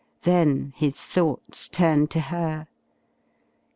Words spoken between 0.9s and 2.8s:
thoughts turned to her.